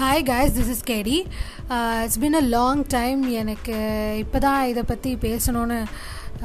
Hi 0.00 0.22
guys 0.28 0.56
this 0.56 0.70
is 0.72 0.82
Katie 0.88 1.18
it's 2.04 2.18
been 2.22 2.34
a 2.40 2.42
long 2.54 2.80
time 2.94 3.20
எனக்கு 3.42 3.76
இப்போ 4.22 4.38
தான் 4.38 4.62
இதை 4.70 4.82
பற்றி 4.90 5.10
பேசணும்னு 5.22 5.78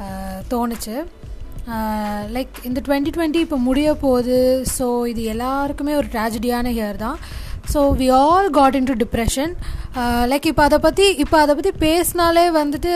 uh, 0.04 0.36
தோணுச்சு. 0.52 0.94
Uh, 1.74 2.20
லைக் 2.36 2.54
இந்த 2.68 2.78
டுவெண்ட்டி 2.86 3.12
டுவெண்ட்டி 3.16 3.40
இப்போ 3.46 3.58
முடிய 3.66 3.88
போகுது. 4.04 4.38
ஸோ 4.76 4.86
இது 5.12 5.24
எல்லாருக்குமே 5.34 5.94
ஒரு 6.00 6.08
ட்ராஜடியான 6.14 6.72
இயர் 6.78 7.02
தான். 7.04 7.18
So 7.72 7.82
we 8.00 8.08
all 8.22 8.48
got 8.58 8.78
in 8.80 8.88
to 8.90 8.96
depression 9.04 9.52
like 10.32 10.48
இப்போ 10.52 10.64
அதை 10.68 10.78
பற்றி 10.86 11.08
இப்போ 11.24 11.38
அதை 11.44 11.54
பற்றி 11.58 11.74
பேசினாலே 11.86 12.46
வந்துட்டு 12.60 12.94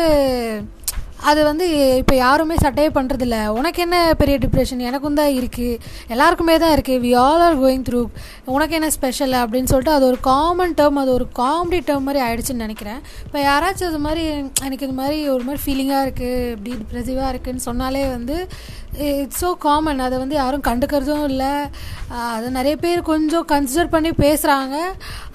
அது 1.19 1.45
வந்து 1.45 1.67
இப்போ 1.99 2.15
யாருமே 2.15 2.55
சட்டையே 2.55 2.89
பண்ணுறதில்ல 2.89 3.47
உனக்கு 3.49 3.83
என்ன 3.83 4.15
பெரிய 4.15 4.39
டிப்ரெஷன் 4.39 4.79
எனக்கும் 4.79 5.15
தான் 5.15 5.33
இருக்குது 5.37 5.79
எல்லாருக்குமே 6.09 6.59
தான் 6.59 6.75
இருக்குது 6.77 7.01
we 7.01 7.17
all 7.17 7.41
are 7.41 7.57
going 7.59 7.83
through 7.83 8.01
உனக்கு 8.45 8.75
என்ன 8.75 8.91
ஸ்பெஷல் 8.91 9.33
அப்படின்னு 9.33 9.65
சொல்லிட்டு 9.65 9.91
அது 9.91 10.07
ஒரு 10.07 10.21
காமன் 10.21 10.75
டேர்ம் 10.75 10.95
அது 10.95 11.13
ஒரு 11.13 11.29
காமெடி 11.39 11.81
டேர்ம் 11.87 12.03
மாதிரி 12.03 12.25
ஆயிடுச்சுன்னு 12.27 12.65
நினைக்கிறேன். 12.67 13.01
இப்போ 13.27 13.39
யாராச்சும் 13.41 13.89
அது 13.89 13.99
மாதிரி 13.99 14.25
எனக்கு 14.65 14.87
இது 14.87 14.93
மாதிரி 14.93 15.29
ஒரு 15.29 15.45
மாதிரி 15.45 15.63
ஃபீலிங்காக 15.65 16.05
இருக்குது 16.07 16.53
இப்படி 16.53 16.73
டிப்ரெசிவாக 16.77 17.33
இருக்குதுன்னு 17.33 17.67
சொன்னாலே 17.69 18.09
வந்து 18.09 18.37
இட்ஸ் 19.07 19.41
ஸோ 19.43 19.49
காமன் 19.65 20.03
அதை 20.07 20.17
வந்து 20.23 20.37
யாரும் 20.41 20.65
கண்டுக்கிறதும் 20.69 21.25
இல்லை. 21.31 21.53
அதை 22.35 22.49
நிறைய 22.57 22.75
பேர் 22.85 23.01
கொஞ்சம் 23.11 23.47
கன்சிடர் 23.53 23.93
பண்ணி 23.95 24.11
பேசுகிறாங்க 24.23 24.77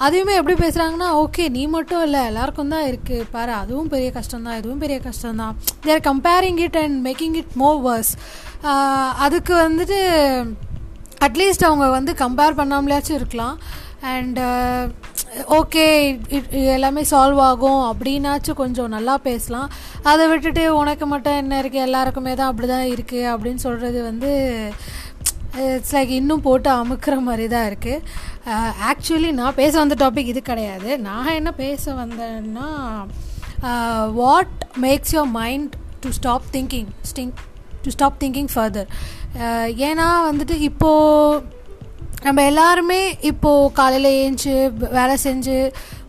அதையுமே 0.06 0.38
எப்படி 0.40 0.56
பேசுகிறாங்கன்னா 0.64 1.10
ஓகே 1.24 1.46
நீ 1.58 1.64
மட்டும் 1.76 2.04
இல்லை. 2.08 2.22
எல்லாருக்கும் 2.32 2.74
தான் 2.76 2.88
இருக்குது 2.90 3.28
பாரு 3.36 3.54
அதுவும் 3.62 3.92
பெரிய 3.94 4.10
கஷ்டம் 4.18 4.48
தான். 4.48 4.58
இதுவும் 4.62 4.82
பெரிய 4.86 4.98
கஷ்டம் 5.08 5.42
தான். 5.44 5.56
They're 5.88 6.08
comparing 6.10 6.62
it 6.68 6.80
and 6.84 7.00
making 7.08 7.38
it 7.42 7.54
more 7.64 7.80
worse 7.88 8.14
அதுக்கு 9.28 9.54
வந்துட்டு 9.68 10.00
அட்லீஸ்ட் 11.28 11.68
அவங்க 11.70 11.88
வந்து 11.98 12.12
கம்பேர் 12.24 12.60
பண்ணாமலேயாச்சும் 12.60 13.20
இருக்கலாம். 13.20 13.58
அண்ட் 14.16 14.40
ஓகே 15.58 15.84
எல்லாமே 16.76 17.02
சால்வ் 17.12 17.42
ஆகும் 17.50 17.84
அப்படின்னாச்சும் 17.90 18.58
கொஞ்சம் 18.62 18.94
நல்லா 18.96 19.14
பேசலாம். 19.28 19.70
அதை 20.12 20.24
விட்டுட்டு 20.32 20.64
உனக்கு 20.80 21.06
மட்டும் 21.14 21.38
என்ன 21.42 21.60
இருக்குது 21.62 21.86
எல்லாருக்குமே 21.88 22.34
தான் 22.40 22.50
அப்படி 22.52 22.68
தான் 22.74 22.90
இருக்குது 22.94 23.30
அப்படின்னு 23.34 23.64
சொல்கிறது 23.68 24.00
வந்து 24.10 24.32
இட்ஸ் 25.76 25.94
லைக் 25.96 26.12
இன்னும் 26.18 26.44
போட்டு 26.48 26.70
அமுக்கிற 26.80 27.16
மாதிரி 27.28 27.46
தான் 27.54 27.68
இருக்குது 27.70 28.04
ஆக்சுவலி 28.90 29.32
நான் 29.40 29.60
பேச 29.62 29.74
வந்த 29.80 29.96
டாபிக் 30.04 30.32
இது 30.34 30.42
கிடையாது. 30.52 30.90
நான் 31.08 31.38
என்ன 31.40 31.54
பேச 31.64 31.94
வந்தேன்னா 32.02 32.70
what 34.22 34.54
makes 34.86 35.16
your 35.16 35.32
mind 35.40 35.74
to 36.04 36.12
stop 36.20 36.52
thinking 36.58 36.92
sting 37.12 37.34
to 37.84 37.92
stop 37.98 38.22
thinking 38.24 38.52
further 38.54 38.90
ஏன்னா 39.90 40.08
வந்துட்டு 40.30 40.56
இப்போது 40.70 41.60
நம்ம 42.24 42.44
எல்லாருமே 42.46 43.00
இப்போது 43.22 43.72
காலையில் 43.74 44.18
ஏஞ்சி 44.22 44.52
வேலை 44.92 45.16
செஞ்சு 45.24 45.58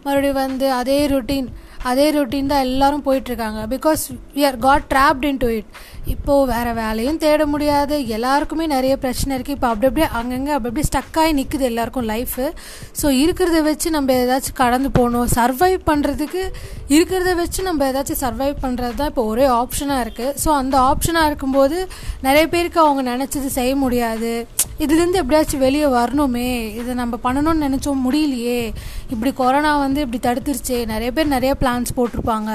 மறுபடியும் 0.05 0.41
வந்து 0.41 0.67
அதே 0.73 0.99
ரொட்டீன் 1.07 1.49
அதே 1.91 2.07
ரொட்டீன் 2.17 2.51
தான் 2.53 2.65
எல்லோரும் 2.67 3.05
போயிட்டுருக்காங்க. 3.07 3.61
Because 3.75 4.03
we 4.37 4.43
are 4.49 4.59
got 4.67 4.87
trapped 4.93 5.27
in 5.31 5.41
to 5.45 5.49
it 5.57 5.71
இப்போது 6.13 6.47
வேறு 6.53 6.71
வேலையும் 6.79 7.19
தேட 7.25 7.43
முடியாது. 7.53 7.97
எல்லாருக்குமே 8.17 8.65
நிறைய 8.75 8.95
பிரச்சனை 9.03 9.33
இருக்குது 9.37 9.57
இப்போ 9.57 9.69
அப்படி 9.73 9.89
அப்படியே 9.91 10.09
அங்கங்கே 10.21 10.53
அப்படி 10.57 10.71
அப்படியே 10.71 10.89
ஸ்டக்காகி 10.91 11.33
நிற்குது 11.41 11.67
எல்லாருக்கும் 11.71 12.09
லைஃபு 12.13 12.47
ஸோ 13.01 13.09
இருக்கிறத 13.23 13.61
வச்சு 13.69 13.91
நம்ம 13.97 14.15
ஏதாச்சும் 14.23 14.59
கடந்து 14.63 14.89
போகணும். 14.99 15.29
சர்வைவ் 15.39 15.79
பண்ணுறதுக்கு 15.91 16.43
இருக்கிறத 16.97 17.35
வச்சு 17.43 17.61
நம்ம 17.69 17.85
ஏதாச்சும் 17.91 18.23
சர்வைவ் 18.25 18.57
பண்ணுறது 18.65 18.97
தான் 19.03 19.13
இப்போ 19.13 19.25
ஒரே 19.35 19.47
ஆப்ஷனாக 19.61 20.05
இருக்குது 20.07 20.35
ஸோ 20.45 20.51
அந்த 20.63 20.77
ஆப்ஷனாக 20.91 21.31
இருக்கும்போது 21.31 21.79
நிறைய 22.27 22.45
பேருக்கு 22.55 22.81
அவங்க 22.87 23.05
நினச்சது 23.13 23.51
செய்ய 23.59 23.75
முடியாது. 23.85 24.33
இதுலேருந்து 24.85 25.21
எப்படியாச்சும் 25.21 25.65
வெளியே 25.65 25.89
வரணுமே. 25.99 26.49
இதை 26.81 26.93
நம்ம 27.01 27.15
பண்ணணும்னு 27.25 27.65
நினச்சோம் 27.67 28.03
முடியலையே. 28.07 28.61
இப்படி 29.13 29.31
கொரோனா 29.41 29.73
வந்து 29.85 30.01
இப்படி 30.05 30.21
தடுத்துருச்சே. 30.27 30.79
நிறைய 30.93 31.11
பேர் 31.17 31.35
நிறைய 31.37 31.53
பிளான் 31.61 31.72
பிளான்ஸ் 31.73 31.97
போட்டிருப்பாங்க. 31.99 32.51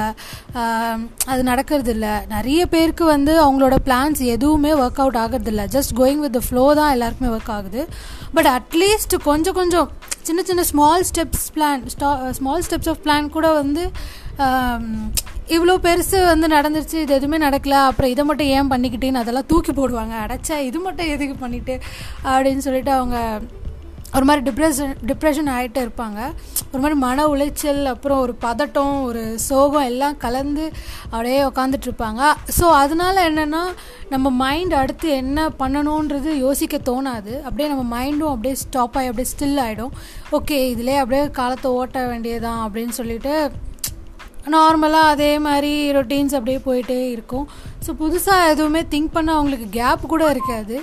அது 1.32 1.42
நடக்கிறது 1.52 1.92
இல்லை 1.96 2.14
நிறைய 2.36 2.62
பேருக்கு 2.74 3.04
வந்து 3.16 3.34
அவங்களோட 3.44 3.76
பிளான்ஸ் 3.88 4.22
எதுவுமே 4.36 4.72
work 4.82 5.02
out 5.04 5.20
ஆகிறதில்ல. 5.24 5.64
Just 5.76 5.94
going 6.00 6.22
with 6.26 6.36
the 6.38 6.42
flow 6.48 6.66
தான் 6.80 6.92
எல்லாருக்குமே 6.96 7.32
ஒர்க் 7.36 7.54
ஆகுது. 7.58 7.84
பட் 8.38 8.50
அட்லீஸ்ட் 8.58 9.16
கொஞ்சம் 9.30 9.58
கொஞ்சம் 9.60 9.90
சின்ன 10.28 10.42
சின்ன 10.50 10.64
ஸ்மால் 10.72 11.06
ஸ்டெப்ஸ் 11.10 11.46
பிளான் 11.56 11.84
ஸ்டா 11.94 12.10
ஸ்மால் 12.40 12.66
ஸ்டெப்ஸ் 12.68 12.90
ஆஃப் 12.94 13.02
பிளான் 13.06 13.34
கூட 13.38 13.48
வந்து 13.62 13.84
இவ்வளோ 15.56 15.74
பெருசு 15.86 16.18
வந்து 16.32 16.48
நடந்துருச்சு 16.56 16.98
இது 17.04 17.14
எதுவுமே 17.18 17.38
நடக்கல 17.46 17.76
அப்புறம் 17.90 18.12
இதை 18.14 18.24
மட்டும் 18.30 18.50
ஏன் 18.56 18.72
பண்ணிக்கிட்டேன்னு 18.72 19.22
அதெல்லாம் 19.22 19.48
தூக்கி 19.52 19.74
போடுவாங்க. 19.78 20.16
அடைச்சா 20.24 20.56
இது 20.70 20.80
மட்டும் 20.88 21.12
எதுக்கு 21.14 21.36
பண்ணிட்டு 21.44 21.76
அப்படின்னு 22.32 22.64
சொல்லிட்டு 22.66 22.92
அவங்க 22.98 23.18
ஒரு 24.16 24.26
மாதிரி 24.28 24.44
டிப்ரெஷன் 24.48 24.94
டிப்ரெஷன் 25.10 25.50
ஆகிட்டு 25.56 25.80
இருப்பாங்க. 25.86 26.20
ஒரு 26.72 26.80
மாதிரி 26.84 26.96
மன 27.04 27.26
உளைச்சல் 27.34 27.82
அப்புறம் 27.92 28.20
ஒரு 28.26 28.34
பதட்டம் 28.46 28.94
ஒரு 29.08 29.24
சோகம் 29.48 29.88
எல்லாம் 29.90 30.18
கலந்து 30.24 30.66
அப்படியே 31.10 31.40
உக்காந்துட்ருப்பாங்க 31.50 32.32
ஸோ 32.58 32.66
அதனால 32.84 33.16
என்னென்னா 33.30 33.64
நம்ம 34.14 34.30
மைண்ட் 34.44 34.74
அடுத்து 34.82 35.08
என்ன 35.22 35.48
பண்ணணுன்றது 35.62 36.32
யோசிக்க 36.46 36.78
தோணாது. 36.90 37.34
அப்படியே 37.46 37.70
நம்ம 37.74 37.86
மைண்டும் 37.96 38.34
அப்படியே 38.34 38.56
ஸ்டாப் 38.64 38.98
ஆகி 39.00 39.10
அப்படியே 39.12 39.32
ஸ்டில் 39.34 39.62
ஆகிடும் 39.66 39.94
ஓகே 40.38 40.60
இதிலே 40.74 40.96
அப்படியே 41.04 41.24
காலத்தை 41.40 41.72
ஓட்ட 41.82 42.06
வேண்டியதான் 42.12 42.62
அப்படின்னு 42.68 42.96
சொல்லிட்டு 43.00 43.36
நார்மலாக 44.56 45.14
அதே 45.14 45.32
மாதிரி 45.46 45.74
ரொட்டீன்ஸ் 45.96 46.36
அப்படியே 46.38 46.60
போயிட்டே 46.68 47.00
இருக்கும். 47.16 47.48
ஸோ 47.86 47.94
புதுசாக 48.02 48.50
எதுவுமே 48.54 48.82
திங்க் 48.94 49.16
பண்ண 49.16 49.30
அவங்களுக்கு 49.34 49.68
கேப் 49.80 50.12
கூட 50.14 50.24
இருக்காது. 50.36 50.78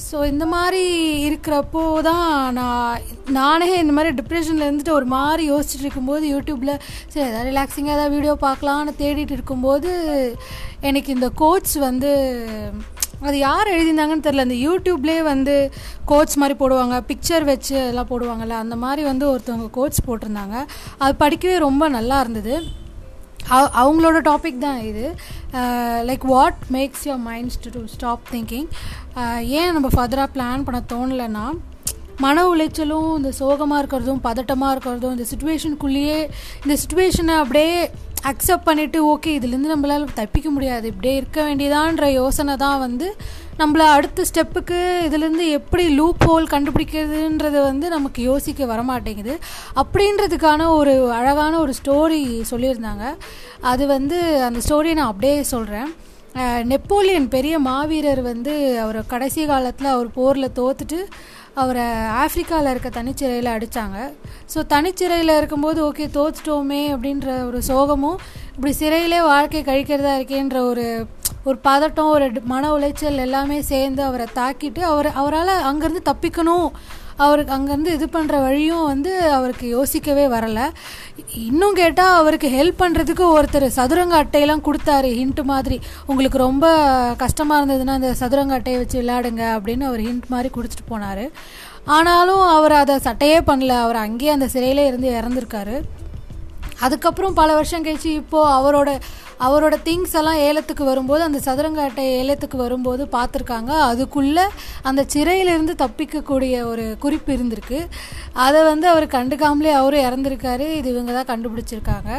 ஸோ 0.00 0.24
இந்த 0.24 0.44
மாதிரி 0.46 0.82
இருக்கிறப்போ 1.26 1.82
தான் 2.08 2.54
நான் 2.58 3.02
நானே 3.38 3.68
இந்த 3.80 3.92
மாதிரி 3.92 4.14
டிப்ரெஷனில் 4.20 4.66
இருந்துட்டு 4.66 4.98
ஒரு 4.98 5.04
மாதிரி 5.04 5.42
யோசிச்சுட்டு 5.50 5.84
இருக்கும்போது 5.86 6.24
யூடியூப்பில் 6.34 6.80
சரி 7.12 7.26
எதாவது 7.28 7.48
ரிலாக்ஸிங்காக 7.50 7.96
ஏதாவது 7.96 8.14
வீடியோ 8.16 8.34
பார்க்கலான்னு 8.46 8.94
தேடிட்டு 9.02 9.36
இருக்கும்போது 9.38 9.92
எனக்கு 10.80 11.10
இந்த 11.12 11.28
கோட்ஸ் 11.42 11.76
வந்து 11.88 12.10
அது 13.28 13.36
யார் 13.38 13.72
எழுதியிருந்தாங்கன்னு 13.74 14.26
தெரில 14.26 14.46
இந்த 14.46 14.58
யூடியூப்லேயே 14.68 15.22
வந்து 15.22 15.54
கோட்ஸ் 16.04 16.38
மாதிரி 16.42 16.54
போடுவாங்க 16.58 16.96
பிக்சர் 17.10 17.44
வச்சு 17.44 17.76
எல்லாம் 17.90 18.08
போடுவாங்கள்ல 18.10 18.56
அந்த 18.64 18.76
மாதிரி 18.76 19.02
வந்து 19.10 19.26
ஒருத்தவங்க 19.32 19.68
கோட்ஸ் 19.70 20.06
போட்டிருந்தாங்க. 20.06 20.56
அது 20.98 21.14
படிக்கவே 21.24 21.58
ரொம்ப 21.58 21.88
நல்லா 21.88 22.20
இருந்தது. 22.20 22.54
அவங்களோட 23.50 24.18
டாபிக் 24.30 24.58
தான் 24.58 24.80
இது. 24.80 25.06
Like 26.04 26.24
what 26.24 26.54
makes 26.70 27.04
your 27.06 27.22
minds 27.26 27.58
to 27.66 27.82
stop 27.86 28.20
thinking 28.32 28.68
ஏன் 29.60 29.72
நம்ம 29.72 29.88
ஃபர்தராக 29.88 30.28
பிளான் 30.34 30.64
பண்ண 30.64 30.82
தோணலைன்னா 30.88 31.46
மன 32.18 32.44
உளைச்சலும் 32.48 33.16
இந்த 33.16 33.32
சோகமாக 33.32 33.82
இருக்கிறதும் 33.82 34.22
பதட்டமாக 34.24 34.74
இருக்கிறதும் 34.74 35.10
இந்த 35.10 35.26
சுச்சுவேஷனுக்குள்ளேயே 35.30 36.18
இந்த 36.64 36.76
சுச்சுவேஷனை 36.76 37.36
அப்படியே 37.36 37.76
அக்செப்ட் 38.30 38.66
பண்ணிவிட்டு 38.66 38.98
ஓகே 39.12 39.30
இதுலேருந்து 39.38 39.72
நம்மளால் 39.74 40.04
தப்பிக்க 40.18 40.48
முடியாது. 40.50 40.84
இப்படியே 40.92 41.14
இருக்க 41.20 41.38
வேண்டியதான்ற 41.48 42.06
யோசனை 42.20 42.54
தான் 42.64 42.82
வந்து 42.84 43.06
நம்மளை 43.60 43.86
அடுத்த 43.96 44.24
ஸ்டெப்புக்கு 44.28 44.78
இதுலேருந்து 45.06 45.46
எப்படி 45.58 45.84
லூப் 45.98 46.22
ஹோல் 46.28 46.46
கண்டுபிடிக்கிறதுன்றது 46.52 47.58
வந்து 47.70 47.88
நமக்கு 47.96 48.20
யோசிக்க 48.30 48.64
வரமாட்டேங்குது. 48.72 49.34
அப்படின்றதுக்கான 49.82 50.68
ஒரு 50.78 50.94
அழகான 51.18 51.52
ஒரு 51.64 51.74
ஸ்டோரி 51.80 52.22
சொல்லியிருந்தாங்க. 52.52 53.06
அது 53.72 53.86
வந்து 53.96 54.20
அந்த 54.48 54.60
ஸ்டோரியை 54.66 54.96
நான் 55.00 55.12
அப்படியே 55.12 55.36
சொல்கிறேன் 55.54 55.90
நெப்போலியன் 56.70 57.26
பெரிய 57.34 57.54
மாவீரர் 57.66 58.20
வந்து 58.32 58.52
அவர் 58.84 58.98
கடைசி 59.12 59.42
காலத்தில் 59.50 59.94
அவர் 59.94 60.08
போரில் 60.18 60.54
தோத்துட்டு 60.58 61.00
அவரை 61.56 61.86
ஆஃப்ரிக்காவில் 62.20 62.70
இருக்க 62.70 62.90
தனிச்சிறையில் 62.90 63.50
அடித்தாங்க 63.52 63.98
ஸோ 64.54 64.60
தனிச்சிறையில் 64.66 65.36
இருக்கும்போது 65.36 65.80
ஓகே 65.88 66.06
தோச்சிட்டோமே 66.14 66.82
அப்படின்ற 66.94 67.28
ஒரு 67.46 67.58
சோகமும் 67.68 68.18
இப்படி 68.54 68.72
சிறையிலே 68.72 69.20
வாழ்க்கை 69.24 69.60
கழிக்கிறதா 69.62 70.14
இருக்கேன்ற 70.18 70.58
ஒரு 70.62 70.86
ஒரு 71.44 71.58
பதட்டம் 71.64 72.10
ஒரு 72.10 72.26
மன 72.44 72.64
உளைச்சல் 72.72 73.18
எல்லாமே 73.18 73.58
சேர்ந்து 73.62 74.02
அவரை 74.02 74.26
தாக்கிட்டு 74.34 74.82
அவர் 74.84 75.08
அவரால் 75.14 75.54
அங்கேருந்து 75.62 76.02
தப்பிக்கணும் 76.04 76.66
அவருக்கு 77.26 77.54
அங்கேருந்து 77.56 77.94
இது 77.96 78.06
பண்ணுற 78.16 78.36
வழியும் 78.46 78.84
வந்து 78.90 79.12
அவருக்கு 79.38 79.66
யோசிக்கவே 79.76 80.26
வரலை. 80.34 80.66
இன்னும் 81.48 81.78
கேட்டால் 81.80 82.18
அவருக்கு 82.20 82.50
ஹெல்ப் 82.58 82.82
பண்ணுறதுக்கு 82.82 83.24
ஒருத்தர் 83.36 83.66
சதுரங்க 83.78 84.16
அட்டையெல்லாம் 84.22 84.64
கொடுத்தாரு 84.68 85.10
ஹிண்ட் 85.20 85.42
மாதிரி. 85.52 85.78
உங்களுக்கு 86.10 86.38
ரொம்ப 86.46 86.66
கஷ்டமாக 87.24 87.60
இருந்ததுன்னா 87.60 87.96
அந்த 88.00 88.12
சதுரங்க 88.22 88.54
அட்டையை 88.58 88.78
வச்சு 88.82 89.00
விளையாடுங்க 89.00 89.44
அப்படின்னு 89.56 89.88
அவர் 89.90 90.04
ஹிண்ட் 90.08 90.28
மாதிரி 90.34 90.50
கொடுத்துட்டு 90.58 90.90
போனார். 90.92 91.24
ஆனாலும் 91.96 92.44
அவர் 92.56 92.74
அதை 92.82 92.96
சட்டையே 93.08 93.40
பண்ணல. 93.50 93.72
அவர் 93.86 94.04
அங்கேயே 94.06 94.36
அந்த 94.36 94.48
சிறையிலே 94.54 94.86
இருந்து 94.90 95.10
இறந்துருக்காரு. 95.20 95.76
அதுக்கப்புறம் 96.86 97.36
பல 97.40 97.50
வருஷம் 97.58 97.84
கழிச்சு 97.86 98.10
இப்போது 98.22 98.52
அவரோட 98.58 98.90
அவரோட 99.46 99.74
திங்ஸ் 99.86 100.12
எல்லாம் 100.18 100.40
ஏலத்துக்கு 100.48 100.84
வரும்போது 100.88 101.22
அந்த 101.26 101.38
சதுரங்க 101.46 101.80
அட்டை 101.86 102.04
ஏலத்துக்கு 102.18 102.56
வரும்போது 102.62 103.02
பார்த்துருக்காங்க. 103.14 103.72
அதுக்குள்ளே 103.90 104.44
அந்த 104.88 105.02
சிறையிலிருந்து 105.14 105.74
தப்பிக்கக்கூடிய 105.82 106.54
ஒரு 106.72 106.84
குறிப்பு 107.04 107.30
இருந்திருக்கு. 107.36 107.78
அதை 108.44 108.60
வந்து 108.70 108.86
அவர் 108.92 109.06
கண்டுக்காமலே 109.16 109.72
அவரும் 109.80 110.06
இறந்துருக்காரு. 110.08 110.68
இது 110.78 110.88
இவங்க 110.94 111.12
தான் 111.18 111.30
கண்டுபிடிச்சிருக்காங்க. 111.32 112.10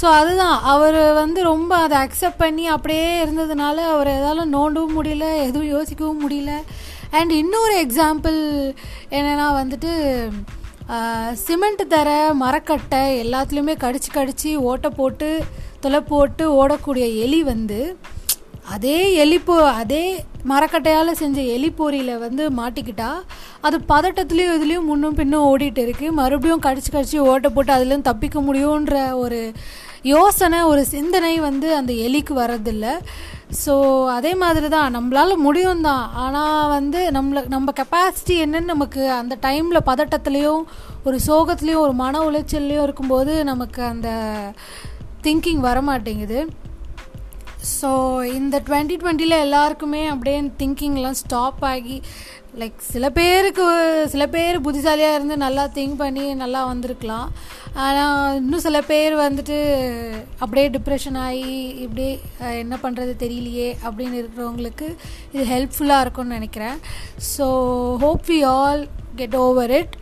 ஸோ 0.00 0.06
அதுதான். 0.20 0.56
அவர் 0.72 1.00
வந்து 1.22 1.42
ரொம்ப 1.52 1.72
அதை 1.84 1.98
அக்செப்ட் 2.06 2.42
பண்ணி 2.44 2.66
அப்படியே 2.76 3.08
இருந்ததுனால 3.24 3.76
அவர் 3.94 4.10
எதாலும் 4.18 4.52
நோண்டவும் 4.56 4.96
முடியல 4.98 5.28
எதுவும் 5.46 5.72
யோசிக்கவும் 5.76 6.22
முடியல. 6.26 6.52
அண்ட் 7.18 7.32
இன்னொரு 7.42 7.74
எக்ஸாம்பிள் 7.86 8.38
என்னென்னா 9.18 9.48
வந்துட்டு 9.62 9.92
சிமெண்ட் 11.38 11.82
தர 11.88 12.08
மரக்கட்டை 12.34 13.00
எல்லாத்துலேயுமே 13.22 13.74
கடிச்சு 13.80 14.10
கடிச்சு 14.10 14.50
ஓட்டை 14.64 14.90
போட்டு 14.90 15.30
துளை 15.80 16.00
போட்டு 16.02 16.44
ஓடக்கூடிய 16.54 17.06
எலி 17.24 17.40
வந்து 17.44 17.80
அதே 18.74 18.98
எலிப்போ 19.24 19.56
அதே 19.72 20.04
மரக்கட்டையால் 20.48 21.18
செஞ்ச 21.20 21.38
எலிப்பொறியில் 21.56 22.14
வந்து 22.18 22.44
மாட்டிக்கிட்டா 22.56 23.10
அது 23.60 23.76
பதட்டத்துலேயும் 23.88 24.56
இதுலேயும் 24.56 24.88
முன்னும் 24.88 25.16
பின்னும் 25.16 25.46
ஓடிட்டு 25.46 25.82
இருக்குது 25.82 26.14
மறுபடியும் 26.14 26.64
கடிச்சு 26.66 26.90
கடிச்சு 26.90 27.18
ஓட்டை 27.26 27.50
போட்டு 27.50 27.72
அதுலேயும் 27.72 28.08
தப்பிக்க 28.10 28.40
முடியுன்ற 28.40 28.96
ஒரு 29.16 29.40
யோசனை 30.06 30.58
ஒரு 30.62 30.82
சிந்தனை 30.86 31.34
வந்து 31.40 31.68
அந்த 31.76 31.92
எலிக்கு 32.06 32.34
வரதில்லை 32.34 32.92
ஸோ 33.64 33.74
அதே 34.08 34.32
மாதிரி 34.34 34.68
தான் 34.68 34.94
நம்மளால் 34.96 35.34
முடியும் 35.36 35.80
தான் 35.80 36.04
ஆனால் 36.14 36.68
வந்து 36.68 37.00
நம்மள 37.10 37.40
நம்ம 37.48 37.72
கெப்பாசிட்டி 37.80 38.36
என்னன்னு 38.44 38.72
நமக்கு 38.72 39.02
அந்த 39.10 39.34
டைமில் 39.40 39.86
பதட்டத்துலேயும் 39.86 40.62
ஒரு 41.04 41.18
சோகத்துலேயும் 41.26 41.84
ஒரு 41.86 41.94
மன 41.94 42.22
உளைச்சல்லையும் 42.30 42.82
இருக்கும்போது 42.82 43.34
நமக்கு 43.44 43.82
அந்த 43.82 44.08
திங்கிங் 45.22 45.62
வரமாட்டேங்குது. 45.68 46.40
ஸோ 47.76 47.90
இந்த 48.32 48.56
டுவெண்ட்டி 48.66 48.96
டுவெண்ட்டியில் 49.00 49.42
எல்லாருக்குமே 49.44 50.02
அப்படியே 50.06 50.40
திங்கிங்லாம் 50.60 51.20
ஸ்டாப் 51.20 51.62
ஆகி 51.64 51.96
லைக் 52.60 52.78
சில 52.92 53.06
பேருக்கு 53.16 53.64
சில 54.12 54.24
பேர் 54.34 54.56
புத்திசாலியாக 54.66 55.16
இருந்து 55.16 55.36
நல்லா 55.44 55.64
திங்க் 55.76 55.98
பண்ணி 56.02 56.24
நல்லா 56.42 56.60
வந்திருக்கலாம். 56.70 57.26
ஆனால் 57.84 58.36
இன்னும் 58.40 58.64
சில 58.66 58.78
பேர் 58.90 59.14
வந்துட்டு 59.24 59.58
அப்படியே 60.42 60.66
டிப்ரெஷன் 60.76 61.18
ஆகி 61.24 61.52
இப்படியே 61.84 62.12
என்ன 62.62 62.74
பண்ணுறது 62.84 63.12
தெரியலையே 63.24 63.68
அப்படின்னு 63.86 64.20
இருக்கிறவங்களுக்கு 64.22 64.88
இது 65.34 65.44
ஹெல்ப்ஃபுல்லாக 65.54 66.04
இருக்கும்னு 66.04 66.38
நினைக்கிறேன். 66.38 66.78
So 67.34 67.46
hope 68.04 68.26
we 68.32 68.40
all 68.56 68.82
get 69.20 69.38
over 69.44 69.74
it 69.80 69.94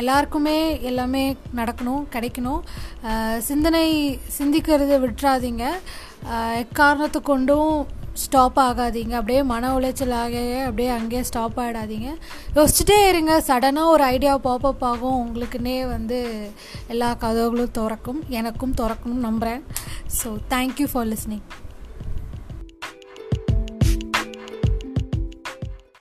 எல்லாருக்குமே 0.00 0.58
எல்லாமே 0.90 1.24
நடக்கணும் 1.60 2.04
கிடைக்கணும். 2.14 2.62
சிந்தனை 3.48 3.86
சிந்திக்கிறத 4.38 4.96
விட்டுறாதீங்க. 5.04 5.64
எக்காரணத்தை 6.64 7.20
கொண்டும் 7.32 7.74
ஸ்டாப் 8.22 8.58
ஆகாதீங்க. 8.66 9.14
அப்படியே 9.20 9.40
மன 9.52 9.72
உளைச்சல் 9.78 10.14
ஆக 10.22 10.36
அப்படியே 10.68 10.90
அங்கேயே 10.98 11.22
ஸ்டாப் 11.30 11.58
ஆகிடாதீங்க 11.64 12.08
யோசிச்சுட்டே 12.58 12.98
இருங்க. 13.10 13.32
சடனாக 13.48 13.94
ஒரு 13.94 14.04
ஐடியா 14.14 14.34
பாப்பப் 14.48 14.84
ஆகும். 14.90 15.20
உங்களுக்குன்னே 15.22 15.78
வந்து 15.94 16.18
எல்லா 16.94 17.10
கதவுகளும் 17.24 17.76
திறக்கும். 17.78 18.20
எனக்கும் 18.40 18.76
திறக்கணும்னு 18.82 19.28
நம்புகிறேன் 19.28 19.64
ஸோ 20.18 20.30
தேங்க்யூ 20.54 20.88
ஃபார் 20.92 21.08
லிஸ்னிங் 21.14 21.46